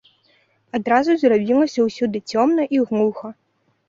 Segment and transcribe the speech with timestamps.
[0.77, 3.27] Адразу зрабілася ўсюды цёмна і глуха.